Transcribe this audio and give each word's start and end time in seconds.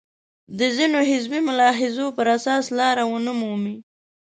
د 0.57 0.59
ځینو 0.77 0.99
حزبي 1.09 1.39
ملاحظو 1.49 2.05
پر 2.17 2.27
اساس 2.37 2.65
لاره 2.79 3.03
ونه 3.07 3.31
مومي. 3.41 3.75